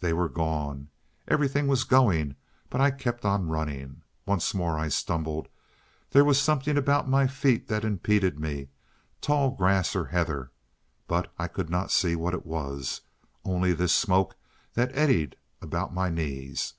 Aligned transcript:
They 0.00 0.12
were 0.12 0.28
gone! 0.28 0.90
Everything 1.26 1.66
was 1.66 1.84
going, 1.84 2.36
but 2.68 2.82
I 2.82 2.90
kept 2.90 3.24
on 3.24 3.48
running. 3.48 4.02
Once 4.26 4.52
more 4.52 4.78
I 4.78 4.88
stumbled. 4.88 5.48
There 6.10 6.26
was 6.26 6.38
something 6.38 6.76
about 6.76 7.08
my 7.08 7.26
feet 7.26 7.68
that 7.68 7.82
impeded 7.82 8.38
me, 8.38 8.68
tall 9.22 9.50
grass 9.52 9.96
or 9.96 10.04
heather, 10.04 10.50
but 11.08 11.32
I 11.38 11.48
could 11.48 11.70
not 11.70 11.90
see 11.90 12.14
what 12.14 12.34
it 12.34 12.44
was, 12.44 13.00
only 13.46 13.72
this 13.72 13.94
smoke 13.94 14.36
that 14.74 14.94
eddied 14.94 15.36
about 15.62 15.94
my 15.94 16.10
knees. 16.10 16.74